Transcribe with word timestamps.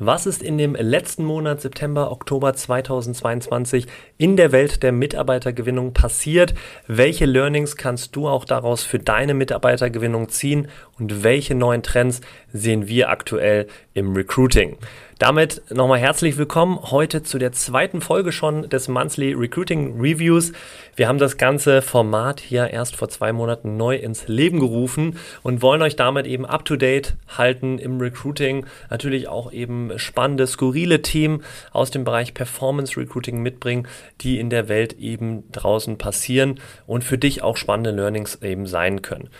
Was 0.00 0.26
ist 0.26 0.44
in 0.44 0.58
dem 0.58 0.76
letzten 0.76 1.24
Monat 1.24 1.60
September, 1.60 2.12
Oktober 2.12 2.54
2022 2.54 3.88
in 4.16 4.36
der 4.36 4.52
Welt 4.52 4.84
der 4.84 4.92
Mitarbeitergewinnung 4.92 5.92
passiert? 5.92 6.54
Welche 6.86 7.26
Learnings 7.26 7.74
kannst 7.74 8.14
du 8.14 8.28
auch 8.28 8.44
daraus 8.44 8.84
für 8.84 9.00
deine 9.00 9.34
Mitarbeitergewinnung 9.34 10.28
ziehen? 10.28 10.68
Und 10.98 11.22
welche 11.22 11.54
neuen 11.54 11.84
Trends 11.84 12.20
sehen 12.52 12.88
wir 12.88 13.08
aktuell 13.08 13.68
im 13.94 14.14
Recruiting? 14.14 14.78
Damit 15.20 15.62
nochmal 15.70 16.00
herzlich 16.00 16.36
willkommen 16.36 16.78
heute 16.90 17.22
zu 17.22 17.38
der 17.38 17.52
zweiten 17.52 18.00
Folge 18.00 18.32
schon 18.32 18.68
des 18.68 18.88
Monthly 18.88 19.32
Recruiting 19.32 20.00
Reviews. 20.00 20.52
Wir 20.96 21.06
haben 21.06 21.18
das 21.18 21.36
ganze 21.36 21.82
Format 21.82 22.40
hier 22.40 22.70
erst 22.70 22.96
vor 22.96 23.08
zwei 23.08 23.32
Monaten 23.32 23.76
neu 23.76 23.96
ins 23.96 24.26
Leben 24.26 24.58
gerufen 24.58 25.18
und 25.44 25.62
wollen 25.62 25.82
euch 25.82 25.94
damit 25.94 26.26
eben 26.26 26.44
up 26.44 26.64
to 26.64 26.74
date 26.74 27.16
halten 27.28 27.78
im 27.78 28.00
Recruiting. 28.00 28.66
Natürlich 28.90 29.28
auch 29.28 29.52
eben 29.52 29.96
spannende, 29.98 30.48
skurrile 30.48 31.02
Themen 31.02 31.44
aus 31.70 31.92
dem 31.92 32.02
Bereich 32.02 32.34
Performance 32.34 32.96
Recruiting 32.96 33.40
mitbringen, 33.40 33.86
die 34.20 34.40
in 34.40 34.50
der 34.50 34.68
Welt 34.68 34.94
eben 34.94 35.50
draußen 35.52 35.96
passieren 35.96 36.60
und 36.86 37.04
für 37.04 37.18
dich 37.18 37.42
auch 37.42 37.56
spannende 37.56 37.92
Learnings 37.92 38.42
eben 38.42 38.66
sein 38.66 39.02
können. 39.02 39.30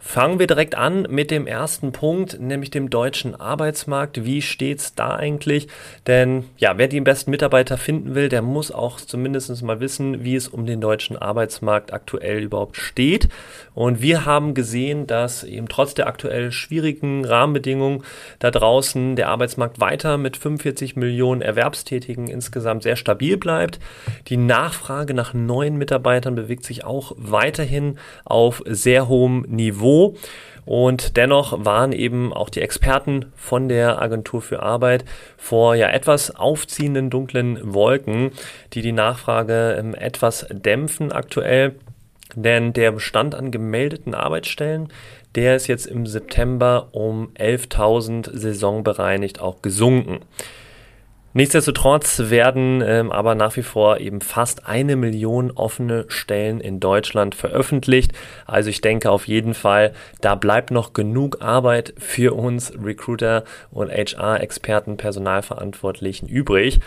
Fangen 0.00 0.38
wir 0.38 0.46
direkt 0.46 0.76
an 0.76 1.08
mit 1.10 1.32
dem 1.32 1.48
ersten 1.48 1.90
Punkt, 1.90 2.38
nämlich 2.40 2.70
dem 2.70 2.88
deutschen 2.88 3.34
Arbeitsmarkt. 3.34 4.24
Wie 4.24 4.42
steht's 4.42 4.94
da 4.94 5.16
eigentlich? 5.16 5.66
Denn 6.06 6.44
ja, 6.56 6.78
wer 6.78 6.86
die 6.86 7.00
besten 7.00 7.32
Mitarbeiter 7.32 7.76
finden 7.76 8.14
will, 8.14 8.28
der 8.28 8.40
muss 8.40 8.70
auch 8.70 9.00
zumindest 9.00 9.60
mal 9.62 9.80
wissen, 9.80 10.22
wie 10.22 10.36
es 10.36 10.46
um 10.46 10.66
den 10.66 10.80
deutschen 10.80 11.16
Arbeitsmarkt 11.16 11.92
aktuell 11.92 12.44
überhaupt 12.44 12.76
steht. 12.76 13.28
Und 13.74 14.00
wir 14.00 14.24
haben 14.24 14.54
gesehen, 14.54 15.08
dass 15.08 15.42
eben 15.42 15.68
trotz 15.68 15.94
der 15.94 16.06
aktuell 16.06 16.52
schwierigen 16.52 17.24
Rahmenbedingungen 17.24 18.04
da 18.38 18.52
draußen 18.52 19.16
der 19.16 19.28
Arbeitsmarkt 19.28 19.80
weiter 19.80 20.16
mit 20.16 20.36
45 20.36 20.94
Millionen 20.94 21.42
Erwerbstätigen 21.42 22.28
insgesamt 22.28 22.84
sehr 22.84 22.96
stabil 22.96 23.36
bleibt. 23.36 23.80
Die 24.28 24.36
Nachfrage 24.36 25.12
nach 25.12 25.34
neuen 25.34 25.76
Mitarbeitern 25.76 26.36
bewegt 26.36 26.64
sich 26.64 26.84
auch 26.84 27.12
weiterhin 27.16 27.98
auf 28.24 28.62
sehr 28.64 29.08
hohem 29.08 29.42
Niveau. 29.48 29.87
Und 30.68 31.16
dennoch 31.16 31.64
waren 31.64 31.92
eben 31.92 32.30
auch 32.34 32.50
die 32.50 32.60
Experten 32.60 33.32
von 33.34 33.70
der 33.70 34.02
Agentur 34.02 34.42
für 34.42 34.62
Arbeit 34.62 35.06
vor 35.38 35.74
ja 35.74 35.88
etwas 35.88 36.36
aufziehenden 36.36 37.08
dunklen 37.08 37.72
Wolken, 37.72 38.32
die 38.74 38.82
die 38.82 38.92
Nachfrage 38.92 39.76
ähm, 39.78 39.94
etwas 39.94 40.46
dämpfen 40.50 41.10
aktuell. 41.10 41.76
Denn 42.34 42.74
der 42.74 42.92
Bestand 42.92 43.34
an 43.34 43.50
gemeldeten 43.50 44.14
Arbeitsstellen, 44.14 44.92
der 45.34 45.56
ist 45.56 45.68
jetzt 45.68 45.86
im 45.86 46.04
September 46.04 46.88
um 46.92 47.30
11.000 47.38 48.36
saisonbereinigt 48.36 49.40
auch 49.40 49.62
gesunken. 49.62 50.20
Nichtsdestotrotz 51.34 52.30
werden 52.30 52.82
ähm, 52.84 53.12
aber 53.12 53.34
nach 53.34 53.56
wie 53.56 53.62
vor 53.62 54.00
eben 54.00 54.20
fast 54.20 54.66
eine 54.66 54.96
Million 54.96 55.50
offene 55.50 56.06
Stellen 56.08 56.60
in 56.60 56.80
Deutschland 56.80 57.34
veröffentlicht. 57.34 58.12
Also 58.46 58.70
ich 58.70 58.80
denke 58.80 59.10
auf 59.10 59.28
jeden 59.28 59.54
Fall, 59.54 59.92
da 60.20 60.34
bleibt 60.34 60.70
noch 60.70 60.94
genug 60.94 61.42
Arbeit 61.42 61.92
für 61.98 62.34
uns 62.34 62.72
Recruiter 62.82 63.44
und 63.70 63.90
HR-Experten, 63.90 64.96
Personalverantwortlichen 64.96 66.28
übrig. 66.28 66.80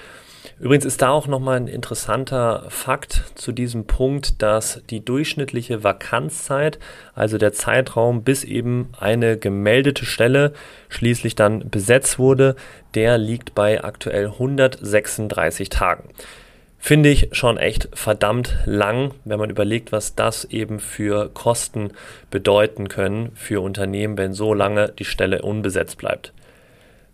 Übrigens 0.60 0.86
ist 0.86 1.02
da 1.02 1.10
auch 1.10 1.28
nochmal 1.28 1.58
ein 1.58 1.68
interessanter 1.68 2.66
Fakt 2.70 3.24
zu 3.36 3.52
diesem 3.52 3.86
Punkt, 3.86 4.42
dass 4.42 4.82
die 4.90 5.04
durchschnittliche 5.04 5.84
Vakanzzeit, 5.84 6.80
also 7.14 7.38
der 7.38 7.54
Zeitraum, 7.54 8.24
bis 8.24 8.44
eben 8.44 8.90
eine 9.00 9.38
gemeldete 9.38 10.06
Stelle 10.06 10.54
schließlich 10.90 11.36
dann 11.36 11.70
besetzt 11.70 12.20
wurde, 12.20 12.56
der 12.96 13.18
liegt 13.18 13.56
bei 13.56 13.84
aktuell 13.84 14.28
136 14.28 15.70
Tagen. 15.70 16.10
Finde 16.84 17.10
ich 17.10 17.30
schon 17.34 17.58
echt 17.58 17.90
verdammt 17.94 18.58
lang, 18.66 19.14
wenn 19.24 19.38
man 19.38 19.52
überlegt, 19.52 19.92
was 19.92 20.16
das 20.16 20.46
eben 20.46 20.80
für 20.80 21.30
Kosten 21.30 21.92
bedeuten 22.32 22.88
können 22.88 23.32
für 23.36 23.62
Unternehmen, 23.62 24.18
wenn 24.18 24.34
so 24.34 24.56
lange 24.56 24.92
die 24.98 25.06
Stelle 25.06 25.44
unbesetzt 25.44 26.00
bleibt. 26.00 26.34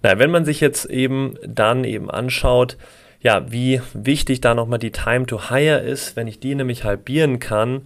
Na, 0.04 0.20
wenn 0.20 0.32
man 0.32 0.46
sich 0.46 0.62
jetzt 0.62 0.86
eben 0.86 1.38
dann 1.46 1.84
eben 1.84 2.10
anschaut, 2.10 2.78
ja, 3.22 3.52
wie 3.52 3.82
wichtig 3.94 4.42
da 4.42 4.54
nochmal 4.54 4.80
die 4.80 4.92
Time 4.92 5.26
to 5.26 5.50
Hire 5.50 5.80
ist, 5.80 6.16
wenn 6.16 6.28
ich 6.28 6.40
die 6.40 6.56
nämlich 6.56 6.84
halbieren 6.84 7.40
kann 7.40 7.82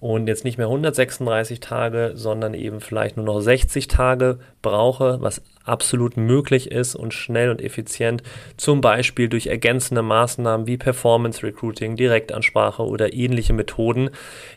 und 0.00 0.28
jetzt 0.28 0.44
nicht 0.44 0.58
mehr 0.58 0.68
136 0.68 1.60
Tage, 1.60 2.12
sondern 2.14 2.54
eben 2.54 2.80
vielleicht 2.80 3.16
nur 3.16 3.26
noch 3.26 3.40
60 3.40 3.88
Tage 3.88 4.38
brauche, 4.62 5.20
was 5.20 5.42
absolut 5.64 6.16
möglich 6.16 6.70
ist 6.70 6.94
und 6.94 7.12
schnell 7.12 7.50
und 7.50 7.60
effizient, 7.60 8.22
zum 8.56 8.80
Beispiel 8.80 9.28
durch 9.28 9.48
ergänzende 9.48 10.02
Maßnahmen 10.02 10.66
wie 10.66 10.78
Performance 10.78 11.42
Recruiting, 11.42 11.96
Direktansprache 11.96 12.82
oder 12.82 13.12
ähnliche 13.12 13.52
Methoden, 13.52 14.10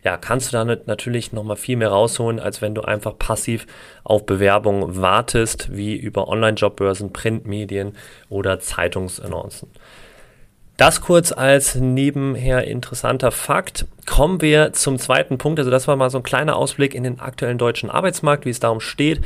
ja, 0.04 0.16
kannst 0.18 0.50
du 0.50 0.58
damit 0.58 0.88
natürlich 0.88 1.34
nochmal 1.34 1.58
viel 1.58 1.76
mehr 1.76 1.90
rausholen, 1.90 2.40
als 2.40 2.62
wenn 2.62 2.76
du 2.76 2.84
einfach 2.84 3.18
passiv 3.18 3.66
auf 4.04 4.26
Bewerbungen 4.26 5.02
wartest, 5.02 5.76
wie 5.76 5.96
über 5.96 6.28
Online-Jobbörsen, 6.28 7.12
Printmedien 7.12 7.98
oder 8.30 8.60
Zeitungsannoncen. 8.60 9.70
Das 10.82 11.00
kurz 11.00 11.32
als 11.32 11.76
nebenher 11.76 12.64
interessanter 12.64 13.30
Fakt. 13.30 13.86
Kommen 14.08 14.42
wir 14.42 14.74
zum 14.74 14.98
zweiten 14.98 15.38
Punkt. 15.38 15.60
Also 15.60 15.70
das 15.70 15.88
war 15.88 15.96
mal 15.96 16.10
so 16.10 16.18
ein 16.18 16.24
kleiner 16.24 16.56
Ausblick 16.56 16.96
in 16.96 17.04
den 17.04 17.20
aktuellen 17.20 17.60
deutschen 17.60 17.92
Arbeitsmarkt, 17.92 18.46
wie 18.46 18.50
es 18.50 18.60
darum 18.60 18.80
steht. 18.80 19.22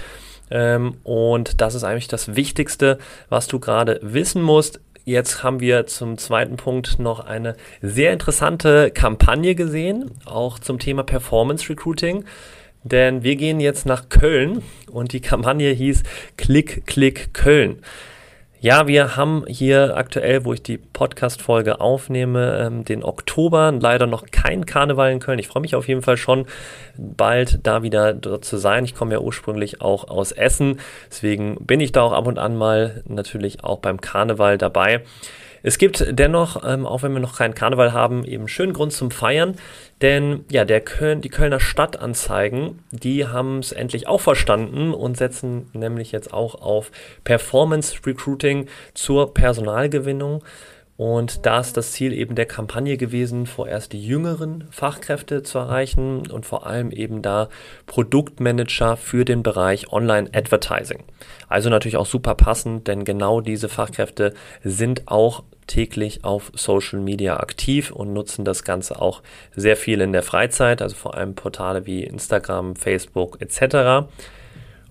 Ähm, 0.52 0.98
und 1.06 1.62
das 1.62 1.74
ist 1.74 1.86
eigentlich 1.86 2.10
das 2.10 2.36
Wichtigste, 2.36 2.98
was 3.30 3.48
du 3.48 3.62
gerade 3.62 4.02
wissen 4.04 4.42
musst. 4.42 4.82
Jetzt 5.06 5.44
haben 5.44 5.62
wir 5.62 5.88
zum 5.88 6.18
zweiten 6.18 6.58
Punkt 6.58 7.00
noch 7.00 7.22
eine 7.22 7.56
sehr 7.82 8.12
interessante 8.12 8.92
Kampagne 8.92 9.56
gesehen, 9.56 10.12
auch 10.26 10.60
zum 10.60 10.78
Thema 10.78 11.04
Performance 11.04 11.70
Recruiting. 11.70 12.26
Denn 12.84 13.24
wir 13.24 13.38
gehen 13.38 13.62
jetzt 13.62 13.86
nach 13.86 14.10
Köln 14.10 14.62
und 14.92 15.14
die 15.14 15.22
Kampagne 15.22 15.72
hieß 15.72 16.04
Klick, 16.36 16.86
Klick, 16.86 17.34
Köln. 17.34 17.80
Ja, 18.66 18.88
wir 18.88 19.16
haben 19.16 19.46
hier 19.48 19.96
aktuell, 19.96 20.44
wo 20.44 20.52
ich 20.52 20.64
die 20.64 20.80
Podcast-Folge 20.80 21.81
aufnehme, 21.81 22.66
ähm, 22.66 22.84
den 22.84 23.03
Oktober. 23.03 23.72
Leider 23.72 24.08
noch 24.08 24.26
kein 24.31 24.66
Karneval 24.66 25.12
in 25.12 25.20
Köln. 25.20 25.38
Ich 25.38 25.48
freue 25.48 25.62
mich 25.62 25.76
auf 25.76 25.88
jeden 25.88 26.02
Fall 26.02 26.18
schon 26.18 26.48
bald 26.98 27.59
da 27.62 27.84
wieder 27.84 28.16
dort 28.16 28.44
zu 28.44 28.58
sein. 28.58 28.84
Ich 28.84 28.96
komme 28.96 29.14
ja 29.14 29.20
ursprünglich 29.20 29.81
auch 29.81 30.08
aus 30.08 30.31
Essen. 30.31 30.80
Deswegen 31.12 31.58
bin 31.64 31.80
ich 31.80 31.92
da 31.92 32.02
auch 32.02 32.14
ab 32.14 32.25
und 32.25 32.40
an 32.40 32.56
mal 32.56 33.04
natürlich 33.08 33.64
auch 33.64 33.78
beim 33.78 34.02
Karneval 34.02 34.58
dabei. 34.58 35.04
Es 35.68 35.80
gibt 35.80 36.06
dennoch, 36.12 36.62
ähm, 36.64 36.86
auch 36.86 37.02
wenn 37.02 37.14
wir 37.14 37.20
noch 37.20 37.40
keinen 37.40 37.56
Karneval 37.56 37.92
haben, 37.92 38.24
eben 38.24 38.48
schönen 38.48 38.72
Grund 38.72 38.94
zum 38.94 39.09
Feiern. 39.09 39.56
Denn 40.00 40.46
ja, 40.52 40.64
der 40.64 40.80
Köln, 40.80 41.22
die 41.22 41.30
Kölner 41.30 41.59
Stadtanzeigen, 41.59 42.84
die 42.92 43.26
haben 43.26 43.58
es 43.58 43.72
endlich 43.72 44.06
auch 44.06 44.22
verstanden 44.22 44.94
und 44.94 45.18
setzen 45.18 45.72
nämlich 45.74 46.12
jetzt 46.12 46.31
auch 46.31 46.62
auf 46.62 46.92
Performance 47.24 47.98
Recruiting 48.06 48.68
zur 48.94 49.34
Personalgewinnung. 49.34 50.44
Und 50.98 51.48
da 51.48 51.59
ist 51.59 51.75
das 51.75 51.94
Ziel 51.94 52.14
eben 52.14 52.36
der 52.36 52.46
Kampagne 52.46 52.96
gewesen, 52.96 53.48
vorerst 53.48 53.92
die 53.92 54.06
jüngeren 54.06 54.68
Fachkräfte 54.70 55.42
zu 55.42 55.57
erreichen 55.57 56.30
und 56.30 56.45
vor 56.45 56.68
allem 56.68 56.92
eben 56.92 57.22
da 57.24 57.50
Produktmanager 57.86 58.95
für 58.95 59.25
den 59.25 59.42
Bereich 59.42 59.92
Online 59.92 60.30
Advertising. 60.31 61.04
Also 61.50 61.69
natürlich 61.69 61.98
auch 61.98 62.06
super 62.06 62.36
passend, 62.36 62.88
denn 62.88 63.04
genau 63.04 63.42
diese 63.42 63.68
Fachkräfte 63.68 64.34
sind 64.63 65.07
auch 65.07 65.44
täglich 65.67 66.23
auf 66.23 66.51
Social 66.56 67.00
Media 67.00 67.38
aktiv 67.38 67.91
und 67.91 68.13
nutzen 68.13 68.45
das 68.45 68.63
Ganze 68.63 69.01
auch 69.01 69.21
sehr 69.56 69.77
viel 69.77 70.01
in 70.01 70.13
der 70.13 70.23
Freizeit, 70.23 70.81
also 70.81 70.95
vor 70.95 71.15
allem 71.15 71.35
Portale 71.35 71.85
wie 71.85 72.03
Instagram, 72.03 72.75
Facebook 72.75 73.41
etc. 73.41 74.07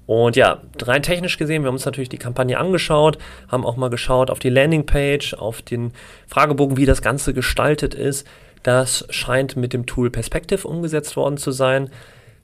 Und 0.07 0.37
ja, 0.37 0.61
rein 0.83 1.03
technisch 1.03 1.39
gesehen, 1.39 1.63
wir 1.63 1.69
haben 1.69 1.77
uns 1.77 1.87
natürlich 1.87 2.09
die 2.09 2.19
Kampagne 2.19 2.59
angeschaut, 2.59 3.19
haben 3.49 3.65
auch 3.65 3.77
mal 3.77 3.91
geschaut 3.91 4.31
auf 4.31 4.39
die 4.39 4.51
Landingpage, 4.51 5.35
auf 5.35 5.63
den 5.63 5.93
Fragebogen, 6.27 6.77
wie 6.77 6.87
das 6.87 7.01
Ganze 7.01 7.33
gestaltet 7.33 7.95
ist. 7.95 8.27
Das 8.63 9.07
scheint 9.11 9.57
mit 9.57 9.73
dem 9.73 9.87
Tool 9.87 10.11
Perspective 10.11 10.67
umgesetzt 10.67 11.17
worden 11.17 11.37
zu 11.37 11.53
sein. 11.53 11.91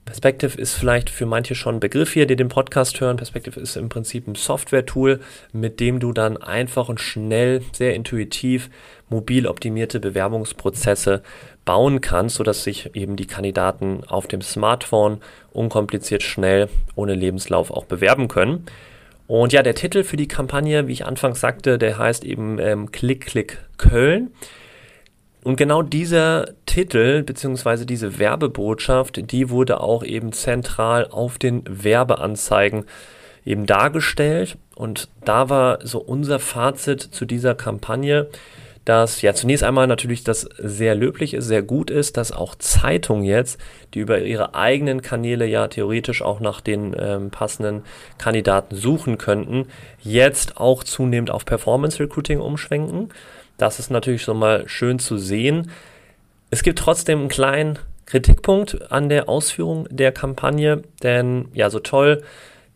Perspective 0.05 0.59
ist 0.59 0.73
vielleicht 0.73 1.09
für 1.09 1.25
manche 1.25 1.55
schon 1.55 1.75
ein 1.75 1.79
Begriff 1.79 2.13
hier, 2.13 2.25
die 2.25 2.35
den 2.35 2.49
Podcast 2.49 2.99
hören. 2.99 3.17
Perspective 3.17 3.59
ist 3.59 3.77
im 3.77 3.87
Prinzip 3.87 4.27
ein 4.27 4.35
Software-Tool, 4.35 5.19
mit 5.53 5.79
dem 5.79 5.99
du 5.99 6.11
dann 6.11 6.37
einfach 6.37 6.89
und 6.89 6.99
schnell, 6.99 7.61
sehr 7.71 7.93
intuitiv, 7.93 8.69
mobil 9.09 9.45
optimierte 9.45 9.99
Bewerbungsprozesse 9.99 11.21
bauen 11.65 12.01
kannst, 12.01 12.37
sodass 12.37 12.63
sich 12.63 12.95
eben 12.95 13.15
die 13.15 13.27
Kandidaten 13.27 14.03
auf 14.07 14.27
dem 14.27 14.41
Smartphone 14.41 15.21
unkompliziert 15.51 16.23
schnell 16.23 16.67
ohne 16.95 17.13
Lebenslauf 17.13 17.69
auch 17.69 17.85
bewerben 17.85 18.27
können. 18.27 18.65
Und 19.27 19.53
ja, 19.53 19.63
der 19.63 19.75
Titel 19.75 20.03
für 20.03 20.17
die 20.17 20.27
Kampagne, 20.27 20.87
wie 20.87 20.93
ich 20.93 21.05
anfangs 21.05 21.39
sagte, 21.39 21.77
der 21.77 21.97
heißt 21.97 22.25
eben 22.25 22.59
ähm, 22.59 22.91
Klick, 22.91 23.27
Klick 23.27 23.59
Köln. 23.77 24.31
Und 25.43 25.55
genau 25.55 25.81
dieser 25.81 26.49
Titel 26.65 27.23
bzw. 27.23 27.85
diese 27.85 28.19
Werbebotschaft, 28.19 29.31
die 29.31 29.49
wurde 29.49 29.81
auch 29.81 30.03
eben 30.03 30.33
zentral 30.33 31.07
auf 31.09 31.39
den 31.39 31.63
Werbeanzeigen 31.67 32.85
eben 33.43 33.65
dargestellt. 33.65 34.57
Und 34.75 35.09
da 35.25 35.49
war 35.49 35.79
so 35.85 35.99
unser 35.99 36.39
Fazit 36.39 37.01
zu 37.01 37.25
dieser 37.25 37.55
Kampagne, 37.55 38.27
dass 38.85 39.21
ja 39.21 39.33
zunächst 39.33 39.63
einmal 39.63 39.85
natürlich 39.85 40.23
das 40.23 40.49
sehr 40.57 40.95
löblich 40.95 41.35
ist, 41.35 41.45
sehr 41.45 41.61
gut 41.61 41.91
ist, 41.91 42.17
dass 42.17 42.31
auch 42.31 42.55
Zeitungen 42.55 43.23
jetzt, 43.23 43.59
die 43.93 43.99
über 43.99 44.19
ihre 44.19 44.55
eigenen 44.55 45.01
Kanäle 45.01 45.45
ja 45.45 45.67
theoretisch 45.67 46.21
auch 46.21 46.39
nach 46.39 46.61
den 46.61 46.95
ähm, 46.97 47.29
passenden 47.29 47.83
Kandidaten 48.17 48.75
suchen 48.75 49.17
könnten, 49.19 49.67
jetzt 50.01 50.57
auch 50.57 50.83
zunehmend 50.83 51.29
auf 51.29 51.45
Performance 51.45 51.99
Recruiting 51.99 52.39
umschwenken. 52.39 53.09
Das 53.61 53.77
ist 53.77 53.91
natürlich 53.91 54.23
schon 54.23 54.39
mal 54.39 54.67
schön 54.67 54.97
zu 54.97 55.19
sehen. 55.19 55.69
Es 56.49 56.63
gibt 56.63 56.79
trotzdem 56.79 57.19
einen 57.19 57.29
kleinen 57.29 57.77
Kritikpunkt 58.07 58.91
an 58.91 59.07
der 59.07 59.29
Ausführung 59.29 59.87
der 59.91 60.11
Kampagne, 60.11 60.81
denn 61.03 61.47
ja, 61.53 61.69
so 61.69 61.77
toll 61.77 62.23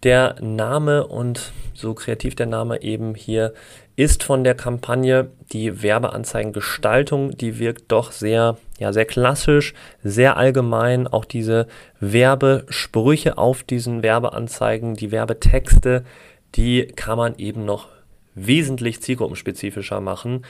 der 0.03 0.35
Name 0.41 1.07
und 1.07 1.53
so 1.73 1.95
kreativ 1.95 2.35
der 2.35 2.45
Name 2.45 2.83
eben 2.83 3.15
hier 3.15 3.55
ist 3.95 4.23
von 4.23 4.43
der 4.43 4.53
Kampagne. 4.53 5.31
Die 5.51 5.81
Werbeanzeigengestaltung, 5.81 7.35
die 7.35 7.57
wirkt 7.57 7.91
doch 7.91 8.11
sehr, 8.11 8.57
ja, 8.77 8.93
sehr 8.93 9.05
klassisch, 9.05 9.73
sehr 10.03 10.37
allgemein. 10.37 11.07
Auch 11.07 11.25
diese 11.25 11.65
Werbesprüche 11.99 13.39
auf 13.39 13.63
diesen 13.63 14.03
Werbeanzeigen, 14.03 14.93
die 14.93 15.11
Werbetexte, 15.11 16.05
die 16.53 16.85
kann 16.85 17.17
man 17.17 17.35
eben 17.39 17.65
noch 17.65 17.87
wesentlich 18.35 19.01
zielgruppenspezifischer 19.01 19.99
machen 19.99 20.43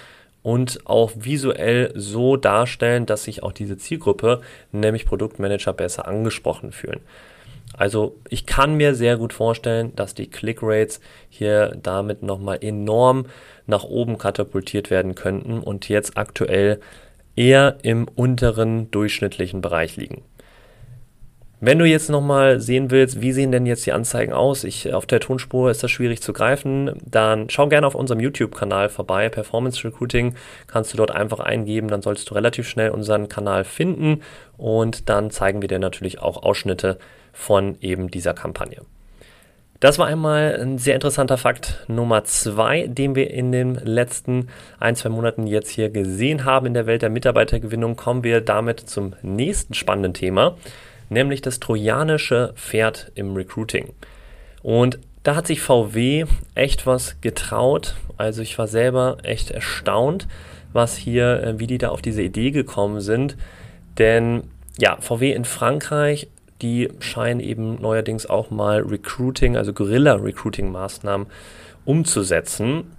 und 0.46 0.82
auch 0.86 1.12
visuell 1.16 1.92
so 1.96 2.38
darstellen, 2.38 3.08
dass 3.08 3.24
sich 3.24 3.42
auch 3.42 3.52
diese 3.52 3.80
Zielgruppe, 3.80 4.42
nämlich 4.72 5.08
Produktmanager, 5.08 5.74
besser 5.74 6.08
angesprochen 6.08 6.72
fühlen. 6.72 7.00
Also 7.74 8.16
ich 8.30 8.46
kann 8.46 8.76
mir 8.76 8.94
sehr 8.94 9.18
gut 9.18 9.34
vorstellen, 9.34 9.94
dass 9.96 10.14
die 10.14 10.28
Click-Rates 10.30 11.02
hier 11.30 11.76
damit 11.82 12.22
nochmal 12.22 12.60
enorm 12.62 13.26
nach 13.66 13.86
oben 13.86 14.20
katapultiert 14.20 14.92
werden 14.92 15.16
könnten 15.16 15.62
und 15.62 15.90
jetzt 15.90 16.16
aktuell 16.16 16.80
eher 17.36 17.78
im 17.82 18.08
unteren 18.08 18.92
durchschnittlichen 18.92 19.62
Bereich 19.62 19.98
liegen. 19.98 20.22
Wenn 21.68 21.80
du 21.80 21.86
jetzt 21.86 22.12
nochmal 22.12 22.60
sehen 22.60 22.92
willst, 22.92 23.22
wie 23.22 23.32
sehen 23.32 23.52
denn 23.52 23.66
jetzt 23.66 23.88
die 23.88 23.92
Anzeigen 23.92 24.34
aus? 24.34 24.64
Ich, 24.64 24.94
auf 24.94 25.08
der 25.08 25.20
Tonspur 25.20 25.72
ist 25.72 25.82
das 25.82 25.90
schwierig 25.90 26.22
zu 26.22 26.32
greifen. 26.32 26.92
Dann 27.04 27.50
schau 27.50 27.68
gerne 27.70 27.88
auf 27.88 27.96
unserem 27.96 28.20
YouTube-Kanal 28.20 28.88
vorbei. 28.90 29.30
Performance 29.30 29.84
Recruiting 29.84 30.36
kannst 30.68 30.94
du 30.94 30.98
dort 30.98 31.10
einfach 31.10 31.40
eingeben. 31.40 31.88
Dann 31.88 32.04
solltest 32.04 32.30
du 32.30 32.36
relativ 32.36 32.70
schnell 32.70 32.92
unseren 32.92 33.30
Kanal 33.30 33.64
finden 33.64 34.22
und 34.58 35.10
dann 35.10 35.32
zeigen 35.32 35.64
wir 35.64 35.68
dir 35.68 35.80
natürlich 35.80 36.22
auch 36.22 36.44
Ausschnitte 36.44 37.00
von 37.34 37.78
eben 37.82 38.12
dieser 38.12 38.36
Kampagne. 38.36 38.82
Das 39.80 39.98
war 39.98 40.06
einmal 40.06 40.58
ein 40.62 40.78
sehr 40.78 40.94
interessanter 40.94 41.38
Fakt 41.38 41.84
Nummer 41.88 42.24
zwei, 42.26 42.86
den 42.88 43.16
wir 43.16 43.32
in 43.32 43.52
den 43.52 43.74
letzten 43.74 44.50
ein, 44.80 44.96
zwei 44.96 45.10
Monaten 45.10 45.48
jetzt 45.48 45.70
hier 45.70 45.90
gesehen 45.90 46.46
haben 46.46 46.68
in 46.68 46.76
der 46.76 46.86
Welt 46.86 47.02
der 47.02 47.10
Mitarbeitergewinnung. 47.10 47.96
Kommen 47.96 48.24
wir 48.24 48.40
damit 48.40 48.82
zum 48.82 49.14
nächsten 49.24 49.74
spannenden 49.74 50.14
Thema, 50.14 50.58
nämlich 51.10 51.42
das 51.42 51.60
trojanische 51.60 52.54
Pferd 52.56 53.12
im 53.16 53.36
Recruiting. 53.36 53.94
Und 54.62 55.00
da 55.24 55.36
hat 55.36 55.48
sich 55.48 55.62
VW 55.62 56.26
echt 56.54 56.86
was 56.86 57.20
getraut. 57.22 57.96
Also 58.18 58.42
ich 58.42 58.58
war 58.58 58.68
selber 58.68 59.18
echt 59.24 59.52
erstaunt, 59.52 60.28
was 60.74 60.96
hier, 60.98 61.44
äh, 61.44 61.60
wie 61.60 61.68
die 61.68 61.78
da 61.78 61.90
auf 61.90 62.02
diese 62.02 62.22
Idee 62.22 62.52
gekommen 62.52 63.02
sind. 63.02 63.38
Denn 63.98 64.44
ja, 64.78 64.98
VW 65.00 65.32
in 65.32 65.46
Frankreich 65.46 66.28
die 66.62 66.90
scheinen 67.00 67.40
eben 67.40 67.82
neuerdings 67.82 68.26
auch 68.26 68.50
mal 68.50 68.82
Recruiting, 68.82 69.58
also 69.58 69.74
Guerilla-Recruiting-Maßnahmen 69.74 71.28
umzusetzen. 71.84 72.92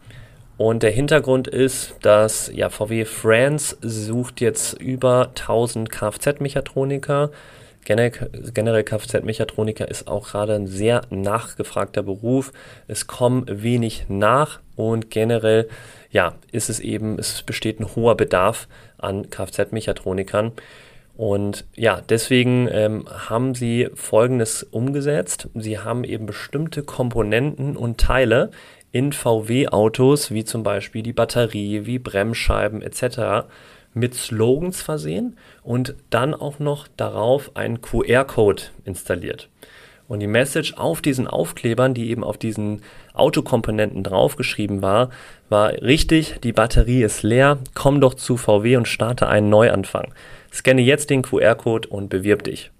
Und 0.58 0.82
der 0.82 0.90
Hintergrund 0.90 1.48
ist, 1.48 1.94
dass 2.02 2.50
ja, 2.54 2.70
VW 2.70 3.04
France 3.04 3.76
sucht 3.82 4.40
jetzt 4.40 4.74
über 4.80 5.28
1000 5.28 5.90
Kfz-Mechatroniker. 5.90 7.30
Generell 7.86 8.82
Kfz-Mechatroniker 8.82 9.88
ist 9.88 10.08
auch 10.08 10.28
gerade 10.28 10.54
ein 10.54 10.66
sehr 10.66 11.02
nachgefragter 11.10 12.02
Beruf. 12.02 12.52
Es 12.88 13.06
kommen 13.06 13.44
wenig 13.48 14.06
nach 14.08 14.60
und 14.74 15.10
generell 15.10 15.68
ja, 16.10 16.34
ist 16.50 16.68
es 16.68 16.80
eben, 16.80 17.18
es 17.18 17.42
besteht 17.42 17.80
ein 17.80 17.94
hoher 17.94 18.16
Bedarf 18.16 18.68
an 18.98 19.30
Kfz-Mechatronikern. 19.30 20.52
Und 21.16 21.64
ja, 21.74 22.02
deswegen 22.08 22.68
ähm, 22.70 23.06
haben 23.08 23.54
sie 23.54 23.88
Folgendes 23.94 24.62
umgesetzt. 24.62 25.48
Sie 25.54 25.78
haben 25.78 26.04
eben 26.04 26.26
bestimmte 26.26 26.82
Komponenten 26.82 27.76
und 27.76 27.98
Teile 27.98 28.50
in 28.92 29.12
VW-Autos, 29.12 30.30
wie 30.30 30.44
zum 30.44 30.62
Beispiel 30.62 31.02
die 31.02 31.12
Batterie, 31.12 31.86
wie 31.86 31.98
Bremsscheiben 31.98 32.82
etc., 32.82 33.46
mit 33.96 34.14
Slogans 34.14 34.82
versehen 34.82 35.36
und 35.62 35.94
dann 36.10 36.34
auch 36.34 36.58
noch 36.58 36.86
darauf 36.96 37.56
einen 37.56 37.80
QR-Code 37.80 38.62
installiert. 38.84 39.48
Und 40.06 40.20
die 40.20 40.28
Message 40.28 40.74
auf 40.74 41.00
diesen 41.00 41.26
Aufklebern, 41.26 41.94
die 41.94 42.10
eben 42.10 42.22
auf 42.22 42.38
diesen 42.38 42.82
Autokomponenten 43.14 44.04
draufgeschrieben 44.04 44.82
war, 44.82 45.10
war 45.48 45.70
richtig, 45.72 46.36
die 46.44 46.52
Batterie 46.52 47.02
ist 47.02 47.22
leer, 47.22 47.58
komm 47.74 48.00
doch 48.00 48.14
zu 48.14 48.36
VW 48.36 48.76
und 48.76 48.86
starte 48.86 49.28
einen 49.28 49.48
Neuanfang. 49.48 50.12
Scanne 50.52 50.82
jetzt 50.82 51.10
den 51.10 51.22
QR-Code 51.22 51.88
und 51.88 52.08
bewirb 52.08 52.44
dich. 52.44 52.70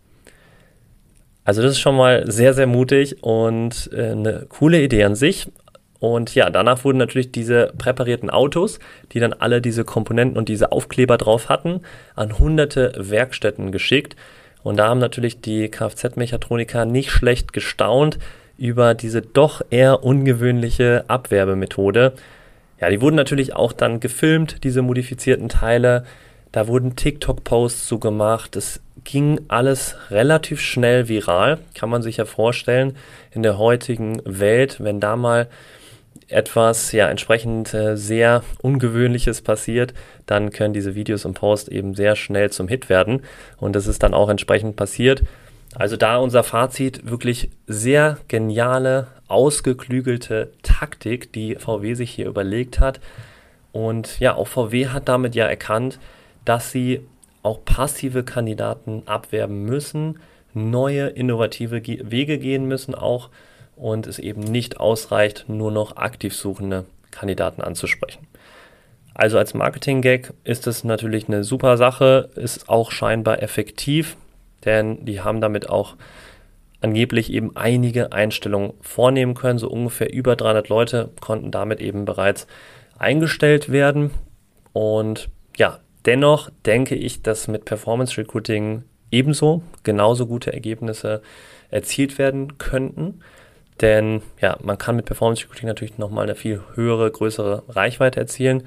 Also 1.45 1.63
das 1.63 1.73
ist 1.73 1.81
schon 1.81 1.97
mal 1.97 2.31
sehr, 2.31 2.55
sehr 2.55 2.67
mutig 2.67 3.23
und 3.23 3.89
äh, 3.93 4.11
eine 4.11 4.47
coole 4.49 4.83
Idee 4.83 5.05
an 5.05 5.15
sich. 5.15 5.49
Und 5.99 6.35
ja, 6.35 6.51
danach 6.51 6.85
wurden 6.85 6.99
natürlich 6.99 7.33
diese 7.33 7.73
präparierten 7.79 8.31
Autos, 8.31 8.79
die 9.13 9.21
dann 9.21 9.33
alle 9.33 9.61
diese 9.61 9.85
Komponenten 9.85 10.37
und 10.37 10.49
diese 10.49 10.73
Aufkleber 10.73 11.17
drauf 11.17 11.49
hatten, 11.49 11.81
an 12.15 12.39
hunderte 12.39 12.93
Werkstätten 12.97 13.73
geschickt. 13.73 14.17
Und 14.63 14.79
da 14.79 14.89
haben 14.89 14.99
natürlich 14.99 15.41
die 15.41 15.69
Kfz-Mechatroniker 15.69 16.85
nicht 16.85 17.11
schlecht 17.11 17.53
gestaunt 17.53 18.19
über 18.59 18.95
diese 18.95 19.23
doch 19.23 19.63
eher 19.71 20.03
ungewöhnliche 20.03 21.05
Abwerbemethode. 21.09 22.15
Ja, 22.81 22.91
die 22.91 23.01
wurden 23.01 23.17
natürlich 23.17 23.55
auch 23.55 23.73
dann 23.73 24.01
gefilmt, 24.01 24.65
diese 24.65 24.83
modifizierten 24.83 25.49
Teile. 25.49 26.05
Da 26.53 26.69
wurden 26.69 26.97
TikTok-Posts 26.97 27.87
zu 27.87 27.99
gemacht. 27.99 28.57
Es 28.57 28.81
ging 29.05 29.41
alles 29.49 29.97
relativ 30.11 30.61
schnell 30.61 31.09
viral. 31.09 31.59
Kann 31.75 31.89
man 31.89 32.03
sich 32.03 32.19
ja 32.19 32.25
vorstellen, 32.25 32.97
in 33.31 33.43
der 33.43 33.59
heutigen 33.59 34.21
Welt, 34.25 34.79
wenn 34.81 35.01
da 35.01 35.17
mal 35.17 35.49
etwas 36.29 36.93
ja 36.93 37.09
entsprechend 37.09 37.75
äh, 37.75 37.97
sehr 37.97 38.43
ungewöhnliches 38.63 39.43
passiert, 39.43 39.95
dann 40.27 40.51
können 40.51 40.75
diese 40.75 40.95
Videos 40.95 41.25
und 41.25 41.35
Posts 41.35 41.69
eben 41.69 41.95
sehr 41.95 42.17
schnell 42.17 42.51
zum 42.51 42.69
Hit 42.69 42.89
werden. 42.89 43.23
Und 43.59 43.77
das 43.77 43.87
ist 43.87 44.03
dann 44.03 44.15
auch 44.15 44.29
entsprechend 44.29 44.77
passiert. 44.77 45.23
Also 45.75 45.97
da 45.97 46.17
unser 46.17 46.43
Fazit 46.43 47.11
wirklich 47.11 47.51
sehr 47.67 48.19
geniale, 48.29 49.09
ausgeklügelte 49.29 50.53
Taktik, 50.63 51.33
die 51.33 51.57
VW 51.57 51.95
sich 51.95 52.11
hier 52.11 52.27
überlegt 52.27 52.81
hat. 52.81 53.01
Und 53.73 54.19
ja, 54.21 54.35
auch 54.35 54.49
VW 54.49 54.89
hat 54.89 55.09
damit 55.09 55.35
ja 55.35 55.45
erkannt, 55.47 55.99
dass 56.45 56.71
sie 56.71 57.01
auch 57.43 57.65
passive 57.65 58.25
Kandidaten 58.25 59.03
abwerben 59.07 59.65
müssen, 59.65 60.19
neue 60.55 61.09
innovative 61.09 61.83
Wege 61.87 62.39
gehen 62.39 62.67
müssen 62.67 62.95
auch 62.95 63.29
und 63.77 64.07
es 64.07 64.19
eben 64.19 64.41
nicht 64.41 64.81
ausreicht, 64.81 65.45
nur 65.49 65.71
noch 65.71 65.97
aktiv 65.97 66.35
suchende 66.35 66.85
Kandidaten 67.11 67.63
anzusprechen. 67.63 68.27
Also 69.15 69.39
als 69.39 69.55
Marketing-Gag 69.55 70.33
ist 70.45 70.67
es 70.67 70.85
natürlich 70.85 71.29
eine 71.29 71.45
super 71.45 71.77
Sache, 71.77 72.31
ist 72.35 72.69
auch 72.69 72.91
scheinbar 72.91 73.43
effektiv, 73.43 74.17
denn 74.65 75.05
die 75.05 75.21
haben 75.21 75.41
damit 75.41 75.69
auch 75.71 75.95
angeblich 76.81 77.33
eben 77.33 77.57
einige 77.57 78.13
Einstellungen 78.13 78.75
vornehmen 78.83 79.35
können. 79.35 79.59
So 79.59 79.69
ungefähr 79.69 80.13
über 80.13 80.37
300 80.37 80.69
Leute 80.69 81.11
konnten 81.21 81.51
damit 81.51 81.81
eben 81.81 82.05
bereits 82.05 82.47
eingestellt 82.99 83.73
werden. 83.73 84.11
Und 84.73 85.31
ja, 85.57 85.81
Dennoch 86.07 86.51
denke 86.65 86.95
ich, 86.95 87.23
dass 87.23 87.49
mit 87.49 87.65
Performance 87.65 88.17
Recruiting 88.17 88.85
ebenso 89.11 89.63
genauso 89.83 90.27
gute 90.27 90.53
Ergebnisse 90.53 91.21
erzielt 91.69 92.17
werden 92.17 92.59
könnten. 92.59 93.21
Denn 93.81 94.23
ja, 94.41 94.57
man 94.63 94.79
kann 94.79 94.95
mit 94.97 95.07
Performance 95.07 95.45
Recruiting 95.45 95.69
natürlich 95.69 95.99
nochmal 95.99 96.25
eine 96.25 96.35
viel 96.35 96.63
höhere, 96.75 97.09
größere 97.11 97.63
Reichweite 97.69 98.19
erzielen. 98.21 98.67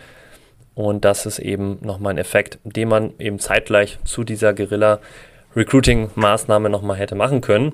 Und 0.75 1.03
das 1.03 1.25
ist 1.25 1.39
eben 1.39 1.79
nochmal 1.81 2.13
ein 2.13 2.19
Effekt, 2.19 2.59
den 2.63 2.89
man 2.89 3.13
eben 3.19 3.39
zeitgleich 3.39 3.97
zu 4.05 4.23
dieser 4.23 4.53
Guerilla-Recruiting-Maßnahme 4.53 6.69
nochmal 6.69 6.97
hätte 6.97 7.15
machen 7.15 7.41
können. 7.41 7.73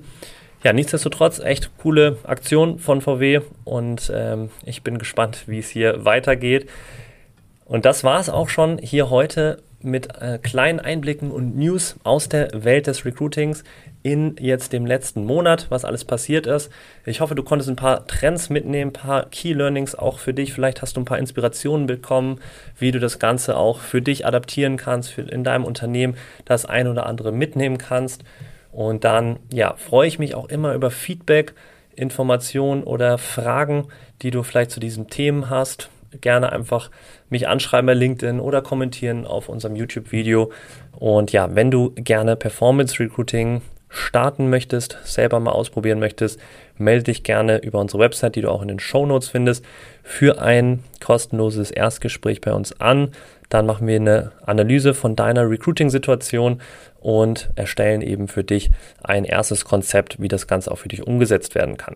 Ja, 0.64 0.72
nichtsdestotrotz 0.74 1.40
echt 1.40 1.78
coole 1.78 2.18
Aktion 2.24 2.80
von 2.80 3.02
VW 3.02 3.42
und 3.66 4.12
ähm, 4.12 4.50
ich 4.66 4.82
bin 4.82 4.98
gespannt, 4.98 5.44
wie 5.46 5.60
es 5.60 5.70
hier 5.70 6.06
weitergeht. 6.06 6.68
Und 7.66 7.86
das 7.86 8.04
war 8.04 8.20
es 8.20 8.32
auch 8.32 8.50
schon 8.50 8.80
hier 8.80 9.12
heute 9.12 9.60
mit 9.82 10.22
äh, 10.22 10.40
kleinen 10.42 10.80
Einblicken 10.80 11.32
und 11.32 11.56
News 11.58 11.96
aus 12.04 12.30
der 12.30 12.50
Welt 12.64 12.88
des 12.88 13.06
Recruitings 13.06 13.64
in 14.04 14.36
jetzt 14.40 14.74
dem 14.74 14.86
letzten 14.86 15.26
Monat, 15.26 15.68
was 15.70 15.86
alles 15.86 16.06
passiert 16.06 16.46
ist. 16.46 16.72
Ich 17.06 17.22
hoffe, 17.22 17.36
du 17.36 17.44
konntest 17.44 17.70
ein 17.70 17.76
paar 17.76 18.06
Trends 18.08 18.50
mitnehmen, 18.50 18.90
ein 18.90 18.94
paar 18.94 19.30
Key 19.30 19.54
Learnings 19.54 19.96
auch 19.96 20.20
für 20.20 20.34
dich. 20.34 20.54
Vielleicht 20.54 20.82
hast 20.82 20.96
du 20.96 21.02
ein 21.02 21.06
paar 21.06 21.18
Inspirationen 21.18 21.88
bekommen, 21.88 22.40
wie 22.78 22.92
du 22.92 23.00
das 23.00 23.20
Ganze 23.20 23.58
auch 23.58 23.80
für 23.80 24.02
dich 24.02 24.26
adaptieren 24.26 24.78
kannst, 24.78 25.12
für 25.12 25.24
in 25.24 25.44
deinem 25.44 25.66
Unternehmen 25.66 26.18
das 26.46 26.66
ein 26.66 26.88
oder 26.88 27.06
andere 27.08 27.32
mitnehmen 27.32 27.78
kannst. 27.78 28.24
Und 28.72 29.04
dann, 29.06 29.40
ja, 29.52 29.76
freue 29.78 30.08
ich 30.08 30.20
mich 30.20 30.36
auch 30.36 30.50
immer 30.50 30.74
über 30.74 30.92
Feedback, 30.92 31.54
Informationen 31.96 32.84
oder 32.84 33.18
Fragen, 33.18 33.88
die 34.22 34.32
du 34.32 34.44
vielleicht 34.44 34.72
zu 34.72 34.80
diesen 34.80 35.08
Themen 35.08 35.50
hast 35.50 35.90
gerne 36.22 36.52
einfach 36.52 36.90
mich 37.30 37.48
anschreiben 37.48 37.88
bei 37.88 37.94
LinkedIn 37.94 38.40
oder 38.40 38.62
kommentieren 38.62 39.26
auf 39.26 39.50
unserem 39.50 39.76
YouTube-Video. 39.76 40.52
Und 40.92 41.32
ja, 41.32 41.56
wenn 41.56 41.72
du 41.72 41.92
gerne 41.96 42.36
Performance 42.36 43.00
Recruiting 43.00 43.62
starten 43.90 44.50
möchtest, 44.50 44.98
selber 45.04 45.40
mal 45.40 45.52
ausprobieren 45.52 46.00
möchtest, 46.00 46.40
melde 46.78 47.06
dich 47.06 47.24
gerne 47.24 47.60
über 47.60 47.80
unsere 47.80 48.00
Website, 48.00 48.36
die 48.36 48.42
du 48.42 48.50
auch 48.50 48.62
in 48.62 48.68
den 48.68 48.80
Show 48.80 49.06
Notes 49.06 49.30
findest, 49.30 49.64
für 50.04 50.42
ein 50.42 50.84
kostenloses 51.04 51.72
Erstgespräch 51.72 52.42
bei 52.42 52.52
uns 52.54 52.80
an. 52.80 53.12
Dann 53.50 53.66
machen 53.66 53.88
wir 53.88 53.96
eine 53.96 54.32
Analyse 54.46 54.94
von 54.94 55.16
deiner 55.16 55.50
Recruiting-Situation 55.50 56.62
und 57.00 57.50
erstellen 57.56 58.02
eben 58.02 58.28
für 58.28 58.44
dich 58.44 58.72
ein 59.04 59.24
erstes 59.24 59.64
Konzept, 59.64 60.20
wie 60.20 60.28
das 60.28 60.48
Ganze 60.48 60.72
auch 60.72 60.80
für 60.80 60.90
dich 60.90 61.06
umgesetzt 61.06 61.56
werden 61.56 61.78
kann. 61.78 61.96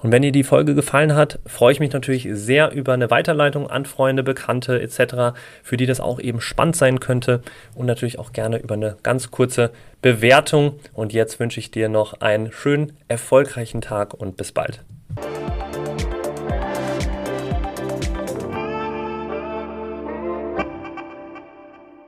Und 0.00 0.12
wenn 0.12 0.22
dir 0.22 0.32
die 0.32 0.44
Folge 0.44 0.74
gefallen 0.74 1.14
hat, 1.14 1.40
freue 1.46 1.72
ich 1.72 1.80
mich 1.80 1.92
natürlich 1.92 2.28
sehr 2.30 2.72
über 2.72 2.92
eine 2.92 3.10
Weiterleitung 3.10 3.68
an 3.68 3.84
Freunde, 3.84 4.22
Bekannte 4.22 4.80
etc., 4.80 5.36
für 5.62 5.76
die 5.76 5.86
das 5.86 6.00
auch 6.00 6.20
eben 6.20 6.40
spannend 6.40 6.76
sein 6.76 7.00
könnte 7.00 7.42
und 7.74 7.86
natürlich 7.86 8.18
auch 8.18 8.32
gerne 8.32 8.58
über 8.58 8.74
eine 8.74 8.96
ganz 9.02 9.30
kurze 9.30 9.70
Bewertung. 10.00 10.78
Und 10.92 11.12
jetzt 11.12 11.40
wünsche 11.40 11.58
ich 11.58 11.70
dir 11.70 11.88
noch 11.88 12.20
einen 12.20 12.52
schönen, 12.52 12.92
erfolgreichen 13.08 13.80
Tag 13.80 14.14
und 14.14 14.36
bis 14.36 14.52
bald. 14.52 14.84